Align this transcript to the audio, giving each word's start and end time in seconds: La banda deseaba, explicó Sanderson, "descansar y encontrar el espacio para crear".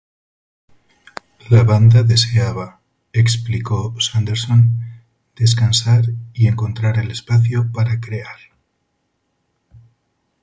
La 1.51 1.61
banda 1.61 2.01
deseaba, 2.01 2.79
explicó 3.13 3.93
Sanderson, 3.99 5.03
"descansar 5.35 6.05
y 6.33 6.47
encontrar 6.47 6.97
el 6.97 7.11
espacio 7.11 7.71
para 7.71 7.99
crear". 7.99 8.39